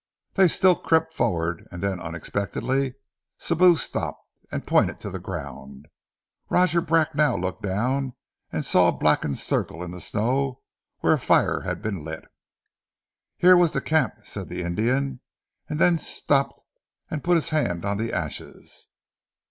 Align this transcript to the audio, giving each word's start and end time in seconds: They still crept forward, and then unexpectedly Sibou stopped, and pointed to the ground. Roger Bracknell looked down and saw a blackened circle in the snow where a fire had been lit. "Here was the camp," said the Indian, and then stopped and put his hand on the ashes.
They 0.33 0.47
still 0.47 0.75
crept 0.75 1.13
forward, 1.13 1.67
and 1.69 1.83
then 1.83 1.99
unexpectedly 1.99 2.95
Sibou 3.39 3.77
stopped, 3.77 4.25
and 4.51 4.65
pointed 4.65 4.99
to 5.01 5.11
the 5.11 5.19
ground. 5.19 5.85
Roger 6.49 6.81
Bracknell 6.81 7.39
looked 7.39 7.61
down 7.61 8.15
and 8.51 8.65
saw 8.65 8.87
a 8.87 8.91
blackened 8.97 9.37
circle 9.37 9.83
in 9.83 9.91
the 9.91 10.01
snow 10.01 10.63
where 11.01 11.13
a 11.13 11.19
fire 11.19 11.59
had 11.59 11.83
been 11.83 12.03
lit. 12.03 12.25
"Here 13.37 13.55
was 13.55 13.73
the 13.73 13.79
camp," 13.81 14.15
said 14.25 14.49
the 14.49 14.63
Indian, 14.63 15.19
and 15.69 15.77
then 15.77 15.99
stopped 15.99 16.59
and 17.11 17.23
put 17.23 17.35
his 17.35 17.49
hand 17.49 17.85
on 17.85 17.97
the 17.97 18.11
ashes. 18.11 18.87